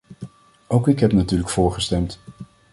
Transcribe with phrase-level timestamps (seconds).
[0.67, 2.19] Ook ik heb natuurlijk voorgestemd.